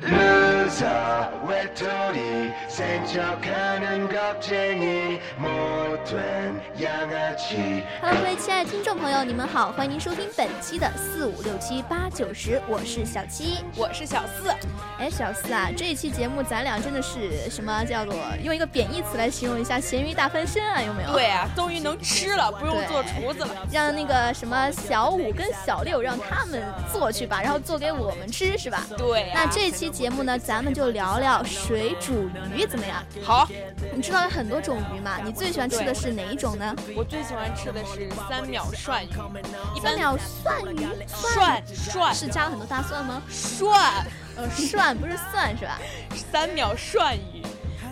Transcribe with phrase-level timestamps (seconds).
[0.00, 6.22] 루저 외톨이 센척하는 겁쟁이 못 Hello，
[8.00, 14.48] 各位亲爱的听众朋友，你们好，欢迎您收听本期的四五六七八九十，我是小七，我是小四。
[14.96, 18.14] 哎，小四啊，这一期节目咱俩真的是什么叫做
[18.44, 21.12] 用一个贬义词来形容一下，咸鱼大翻身啊，有没有？
[21.12, 26.62] 对啊，终于能吃了，不用做厨子了，让那个什么小五跟小六让他们
[26.92, 28.86] 做去吧，然后做给我们吃是吧？
[28.96, 29.32] 对。
[29.34, 33.02] 那这期节目呢，咱们就聊聊水煮鱼怎么样？
[33.20, 33.48] 好。
[33.92, 35.18] 你知道有很多种鱼吗？
[35.24, 36.74] 你最喜欢吃的是哪一种呢？
[36.96, 39.10] 我最喜欢吃的是三秒涮鱼。
[39.82, 40.88] 三秒涮鱼？
[41.06, 43.22] 涮涮是加了很多大蒜吗？
[43.30, 45.78] 涮，呃， 涮不是蒜是吧？
[46.32, 47.43] 三秒涮鱼。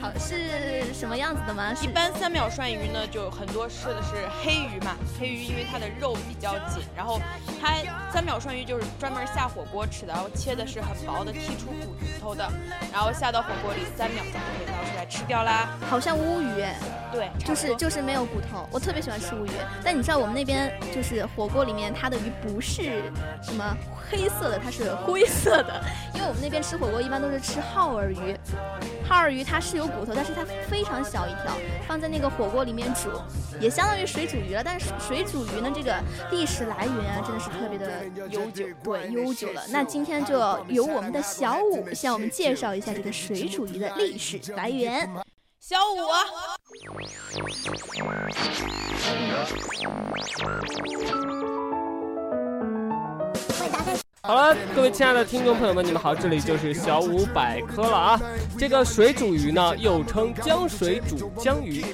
[0.00, 1.72] 好是什么样子的吗？
[1.82, 4.96] 一般三秒涮鱼呢，就很多吃的是黑鱼嘛。
[5.18, 7.20] 黑鱼因为它的肉比较紧，然后
[7.60, 7.74] 它
[8.12, 12.48] 三秒涮鱼就是专门下火锅吃的，然后切的是很薄的，剔出骨头的，
[12.92, 15.76] 然后下到火锅里三秒钟就可以捞出来吃掉啦。
[15.90, 16.64] 好像乌鱼，
[17.10, 18.68] 对，就是就是没有骨头。
[18.70, 19.50] 我特别喜欢吃乌鱼，
[19.82, 23.02] 但你知道我们那边就是火锅里面它的鱼不是
[23.42, 23.76] 什么
[24.08, 25.82] 黑色的，它是灰色的，
[26.14, 28.36] 因为我们那边吃火锅一般都是吃耗儿鱼，
[29.08, 29.88] 耗儿鱼它是有。
[29.88, 31.56] 骨头，但是它非常小一条，
[31.86, 33.08] 放在那个火锅里面煮，
[33.58, 34.62] 也相当于水煮鱼了。
[34.62, 35.98] 但是水煮鱼呢，这个
[36.30, 39.62] 历史来源啊，真的是特别的悠久，对，悠久了。
[39.70, 45.08] 那今天就由我们的小五向我们介绍一下这个水煮鱼的历史来源。
[45.58, 45.96] 小五。
[54.20, 58.20] 好了，各位亲爱的听众朋友们，你们好，这里就是小五百科了啊。
[58.58, 61.84] 这个水煮鱼呢，又称江水煮江鱼，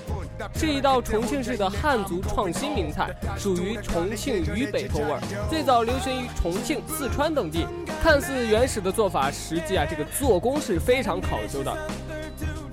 [0.54, 7.66] 是一道重庆市的汉族创新名菜，属于重庆渝北风味儿，最早流行于重庆、四川等地。
[8.02, 11.76] 看似原始的做法，实际啊，这个做工是非常考究的。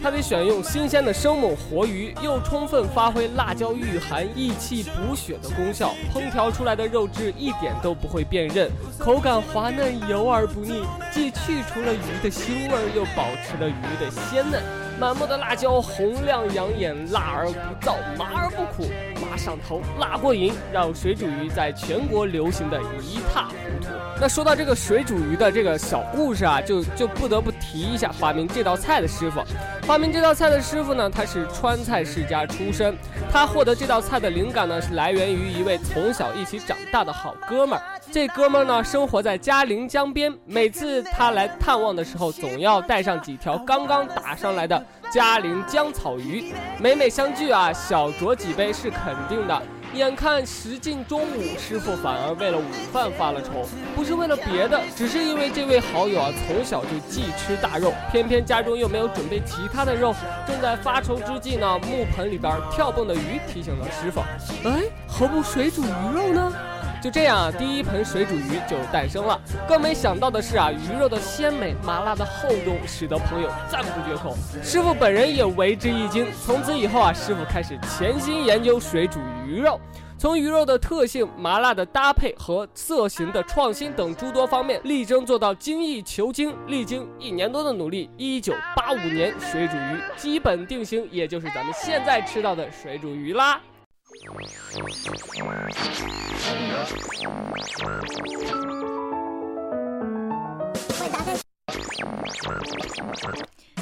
[0.02, 8.68] 它得选用新鲜的生猛活鱼，又充分发挥辣椒御寒、益气补血的功效，烹调出来的肉质一点都不会变韧，
[8.98, 14.60] 口感滑嫩、油而不腻，既去除了鱼的腥味，又保持了鱼的鲜嫩。
[15.00, 18.90] 满目的辣椒，红亮养眼，辣而不燥，麻而不苦，
[19.22, 24.01] 麻上头，辣过瘾，让水煮鱼在全国流行的一塌糊涂。
[24.22, 29.42] 那说到这个水煮鱼的这个小故事啊，就就不得不提一下发明这道菜的师傅。
[29.82, 32.96] 发明这道菜的师傅呢，他是川菜世家出身。
[33.32, 37.82] 他获得这道菜的灵感呢，是来源于一位从小一起长大的好哥们儿。
[38.12, 46.54] 这哥们儿呢，生活在嘉陵江边，每次他来探望的时候，总要带上几条刚刚打上来的嘉陵江草鱼。
[46.78, 49.60] 每每相聚啊，小酌几杯是肯定的。
[49.94, 52.64] 眼看时近中午，师傅反而为了午
[52.94, 60.16] 饭发了愁，不是为了别的，只是因为这位好友啊从小就忌吃大肉，偏偏家中又没有准备其他的肉。
[60.48, 64.22] 正在发愁之际呢，木盆里边跳蹦的鱼提醒了师傅
[64.64, 66.54] ：“哎，何不水煮鱼肉呢？”
[67.02, 69.42] 就这样啊，第一盆水煮鱼就诞生了。
[69.68, 74.36] 更没想到的是啊，鱼肉的鲜美、麻辣的厚重，使得朋友赞不绝口。
[74.62, 76.28] 师傅本人也为之一惊。
[76.46, 79.82] 从此以后啊，师傅开始潜心研究水煮鱼肉，
[80.16, 86.56] 从鱼肉的特性、麻辣的搭配和色型的创新等诸多方面，力争做到精益求精。
[86.68, 93.60] 历经一年多的努力，一九八五年，水煮鱼基本定型，也就是咱们现在吃到的水煮鱼啦。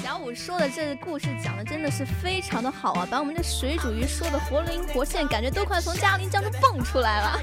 [0.03, 7.39] 小五说的这个故事讲的真的是非常的好啊，把我们这水煮鱼说的活灵活现，感觉都快从嘉陵江都蹦出来了。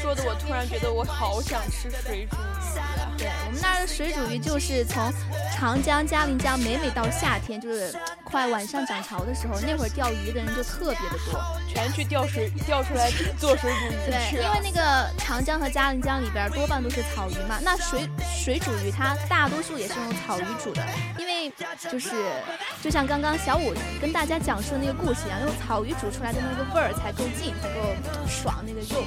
[0.00, 3.12] 说的我突然觉得我好想吃水煮鱼啊！
[3.18, 5.12] 对我们那儿的水煮鱼就是从
[5.56, 7.92] 长江、嘉陵江，每每到夏天就是。
[8.30, 14.36] 快晚上涨潮的时候，那会儿钓鱼的人就特别的多，全去钓水钓出来做水煮鱼吃。
[14.36, 20.82] 对，因为那个长江和嘉陵江里边多半都是草鱼嘛，那水水煮鱼它大多数也是用草鱼煮的，
[21.18, 21.50] 因为
[21.90, 22.10] 就是
[22.82, 27.80] 就像刚刚小五跟大家讲述的那个故事一样，用草鱼煮出来的那个味儿才够劲，才够
[28.28, 29.04] 爽，那个肉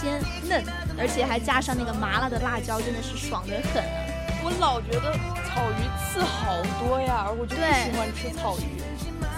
[0.00, 0.64] 鲜嫩，
[0.98, 4.03] 而且还加上那个麻辣的辣椒，真的是爽得很。
[4.46, 5.10] 我老觉得
[5.48, 8.76] 草鱼刺好多呀，我就不喜欢吃草鱼。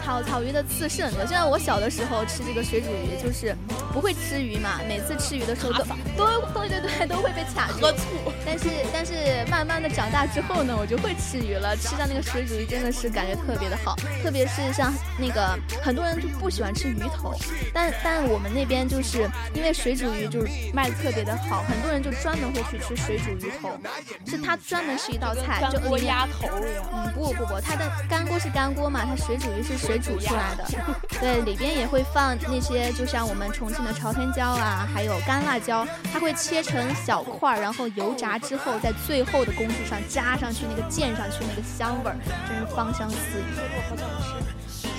[0.06, 3.56] 草草鱼的刺是很多，就像我小的时候吃这个水煮鱼，就是
[3.92, 5.84] 不会吃鱼嘛，每次吃鱼的时候都
[6.16, 7.80] 都对对对都会被卡住。
[7.80, 7.98] 喝醋。
[8.46, 9.12] 但是但是
[9.50, 17.34] 慢慢的长大之后呢，我就会吃鱼了，吃到那个水煮鱼真的是感觉特别的好，特别是像那个很多人就不喜欢吃鱼头，
[17.74, 23.76] 但但我们那边就是因为水煮鱼就是卖的特别的好，很多人就专门会去吃水煮鱼头，
[24.24, 26.86] 是它专门是一道菜，就里面鸭头一样。
[26.94, 30.64] 嗯，不不不，它的干锅是干锅嘛，它水煮鱼是水煮出来的。
[31.20, 42.16] 对，里边也会放那些，就像我们重庆的朝天椒啊，还有干辣椒，它会切成小块儿，然后油炸之后，在最后的工序上加上去那个溅上去那个香味儿，
[42.48, 43.44] 真是芳香四溢。
[43.88, 44.44] 好想吃。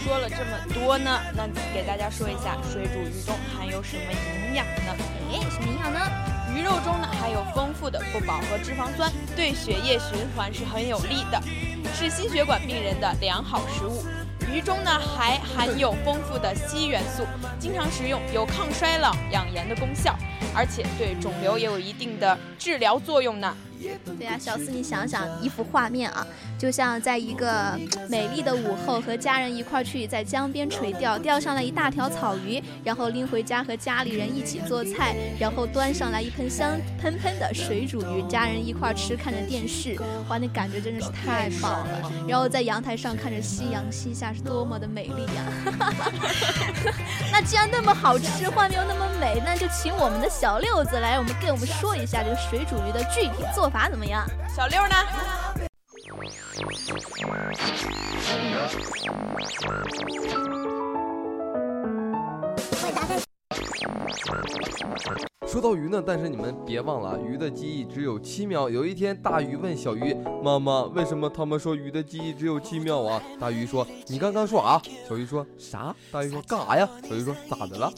[0.04, 4.96] 说了这么多呢，那给大家说一下水煮鱼中含有什么营养呢？
[5.32, 6.00] 哎，什么营养呢？
[6.56, 11.40] 鱼肉中呢含有丰富的不饱和脂肪酸，对血液循环是很有利的，
[11.94, 14.04] 是心血管病人的良好食物。
[14.50, 17.24] 鱼中呢还含有丰富的硒元素，
[17.60, 20.16] 经常食用有抗衰老、养颜的功效，
[20.56, 23.56] 而且对肿瘤也有一定的治疗作用呢。
[24.18, 26.26] 对呀，小四，你想想一幅画面啊，
[26.58, 27.78] 就像在一个
[28.10, 39.96] 美丽的午后，和家人一块去在江边垂钓，钓上来一大条草鱼，然后拎回家和家里人一起做菜，然后端上来一盆香喷喷的水煮鱼，家人一块吃，看着电视，
[40.28, 42.12] 哇，那感觉真的是太棒了。
[42.28, 45.44] 然后在阳台上看着夕阳西下，是多么的美丽呀！
[47.32, 53.67] 那既然那么好吃，画面又那么美，那就请我们的小六子来，我们给我们说一下这个水煮鱼的具体做。
[53.68, 54.26] 做法怎么样？
[54.48, 54.96] 小六呢？
[65.46, 68.70] 说到鱼呢，但是你们别忘了，鱼的记忆只有七秒。
[68.70, 77.92] 有一天，大鱼问小鱼：“妈妈，为什么他们说鱼的记忆只有七秒啊？”大鱼说：“你刚刚说啥？”小鱼说：“啥？”大鱼说：“干啥呀？”小鱼说：“咋的了？”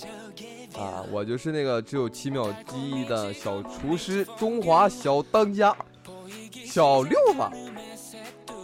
[0.77, 5.75] 啊，我就是那个只有七秒记忆的小厨师，中华小当家，
[6.65, 7.39] 小六子。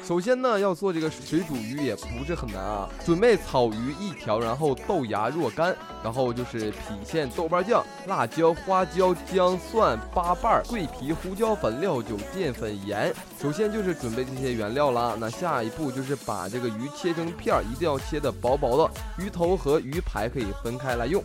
[0.06, 2.88] 首先呢，要做这个水煮鱼也不是很难啊。
[3.04, 13.12] 准备草鱼一条，然后豆芽若干，然后就是郫县豆瓣酱、辣椒、花椒、姜、蒜、八瓣、桂皮、胡椒粉、料酒、淀粉、盐。
[13.42, 15.18] 首先就是准备这些原料啦。
[15.20, 18.94] 那下一步就是把这个鱼切成片儿，一定要切的薄薄的。
[19.18, 21.24] 鱼头和鱼排可以分开来用。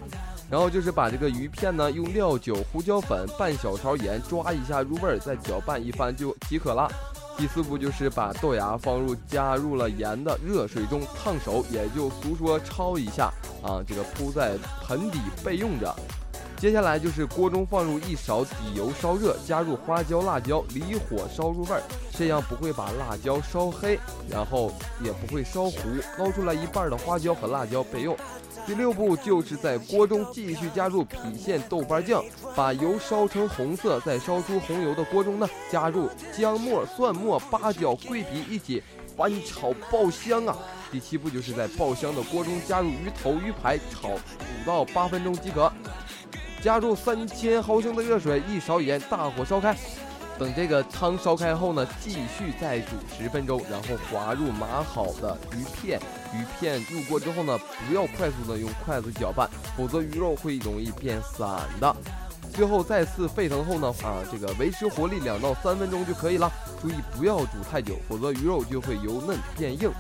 [0.51, 6.91] 然后就是把这个鱼片呢，用料酒、胡椒粉、半小勺盐抓一下入味儿，再搅拌一番就即可了。
[7.37, 13.33] 第四步就是把豆芽放入加入了盐的热水中烫熟，也就俗说焯一下
[13.63, 15.95] 啊，这个铺在盆底备用着。
[16.61, 23.99] 接下来就是锅中放入一勺底油烧热，加入花椒、辣椒，离火烧入味儿，这样不会把辣椒烧黑，
[24.29, 24.71] 然后
[25.03, 25.79] 也不会烧糊。
[26.19, 28.15] 捞出来一半的花椒和辣椒备用。
[28.67, 32.23] 第六步就是在锅中继续加入郫县豆瓣酱，
[32.55, 38.83] 把油烧成红色，在烧出红油的锅中呢，加入姜末、蒜末、八角、桂皮一起
[39.17, 40.55] 翻炒爆香啊！
[40.93, 45.73] 第七步就是在爆香的锅中加入鱼头、鱼排，炒五到八分钟即可。
[46.63, 49.77] 加入三千毫升的热水，一勺盐，大火烧开。
[50.39, 56.01] 等这个汤烧开后呢，继续再煮十分钟，然后滑入码好的鱼片。
[56.33, 61.95] 鱼片入锅之后呢，不要快速的用筷子搅拌，否则鱼肉会容易变散的。
[62.55, 66.51] 最后再次沸腾后呢，啊，这个维持火力两到三分钟就可以了。
[66.81, 69.91] 注意不要煮太久，否则鱼肉就会由嫩变硬。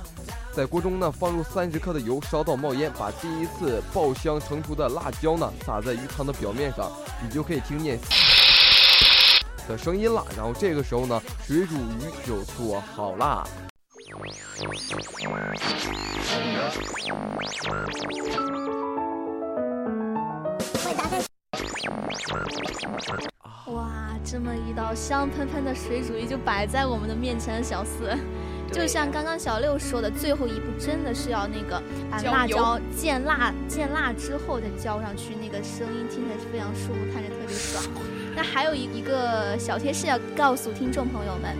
[0.60, 6.92] 在锅中呢，放入三十克的油，烧到冒烟，把第一次爆香成熟的辣椒呢撒在鱼汤的表面上，
[7.22, 7.98] 你就可以听见。
[9.66, 13.42] 的声音了，然后这个时候呢，水煮鱼就做好啦。
[23.68, 28.14] 哇，这么一道香喷喷的水煮鱼就摆在我们的面前，小四，
[28.72, 37.84] 就像刚刚小六说的，最后一步真的是要那个把辣椒见辣见辣之后再浇上去，那个声音听起来是非常舒服，看着特别爽。
[38.34, 41.56] 那还有一一个小贴士要告诉听众朋友们，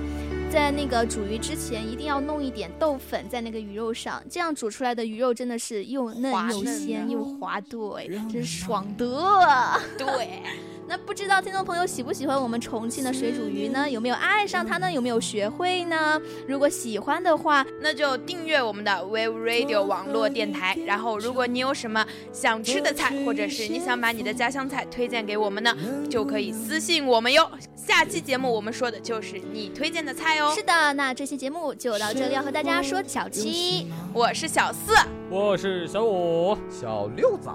[0.51, 9.81] 在那个煮鱼之前，一定要弄一点豆粉在那个鱼肉上，这样煮出来的鱼肉真的是又嫩又鲜又滑，对，真是爽的。
[9.99, 10.43] 对。
[10.91, 13.89] 那不知道听众朋友喜不喜欢我们重庆的水煮鱼呢？
[13.89, 14.91] 有没有爱上它呢？
[14.91, 16.21] 有没有学会呢？
[16.49, 20.77] 如果喜欢的话，那就订阅我们的 Wave Radio 网络电台。
[20.85, 25.73] 然后，如果你有什么想吃的菜，或者是你想把你的家乡菜推荐给我们呢，
[26.11, 27.49] 就可以私信我们哟。
[27.77, 30.53] 下期节目我们说的就是你推荐的菜哦。
[30.57, 34.93] 是的，那这期节目就到这里，要和大家说小七，我是小四，
[35.31, 37.49] 我是小五，小六子。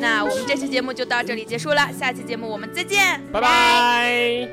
[0.00, 4.48] 那我们这期节目就到这里结束了，下期节目我们再见，拜拜。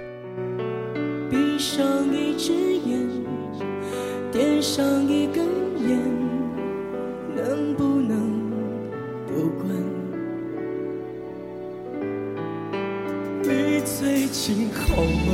[1.29, 1.83] 闭上
[2.13, 3.07] 一只眼，
[4.31, 5.45] 点上一根
[5.87, 5.99] 烟，
[7.35, 8.41] 能不能
[9.25, 9.69] 不管？
[13.43, 15.31] 你最近好吗？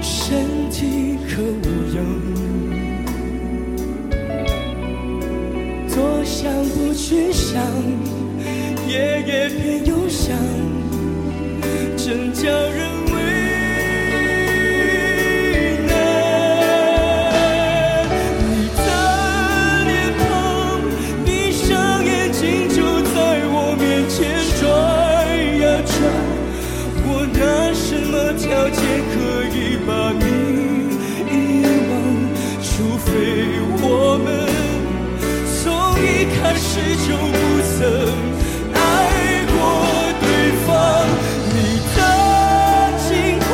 [0.00, 1.77] 身体可无
[6.98, 7.62] 去想，
[8.88, 10.36] 夜夜偏又想，
[11.96, 13.16] 真叫人为
[15.86, 15.90] 难。
[18.42, 18.82] 你的
[19.86, 20.26] 脸庞，
[21.24, 22.76] 闭上眼睛就
[23.14, 24.18] 在我面前
[24.58, 24.60] 转
[25.62, 25.96] 呀转，
[27.06, 27.40] 我拿
[27.72, 28.82] 什么条件
[29.14, 29.47] 可以
[37.78, 37.86] 曾
[38.74, 38.76] 爱
[39.46, 39.56] 过
[40.20, 40.26] 对
[40.66, 40.68] 方。
[41.54, 41.56] 你
[41.94, 41.98] 的
[42.98, 43.06] 轻
[43.38, 43.48] 狂，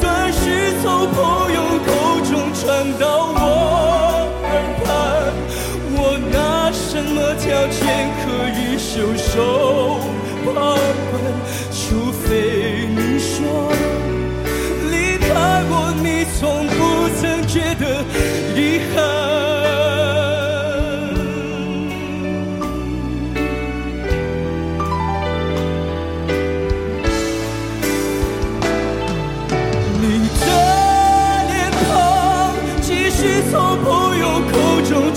[0.00, 0.40] 顿时
[0.80, 1.18] 从朋
[1.52, 1.88] 友口
[2.22, 2.64] 中传
[3.00, 3.04] 到
[3.34, 3.36] 我
[4.44, 4.48] 耳
[4.84, 4.86] 畔，
[5.90, 5.98] 我
[6.30, 6.36] 拿
[6.70, 7.82] 什么条件
[8.22, 8.24] 可
[8.60, 9.34] 以袖手
[10.44, 11.12] 旁观？
[11.72, 12.45] 除非。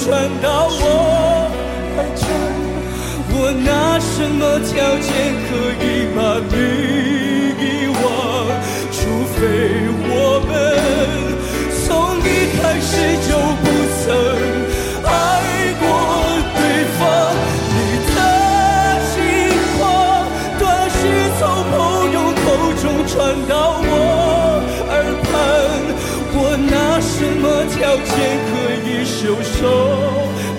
[0.10, 0.84] 传到我
[1.98, 2.28] 耳畔，
[3.32, 5.08] 我拿什么条件
[5.46, 5.50] 可
[5.86, 5.86] 以
[6.16, 7.29] 把你
[29.20, 29.60] 袖手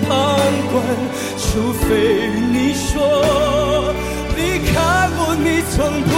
[0.07, 0.37] 旁
[0.71, 0.83] 观？
[1.35, 2.93] 除非你说
[4.37, 4.39] 离
[4.71, 6.11] 开我，你从不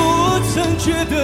[0.51, 1.15] 曾觉得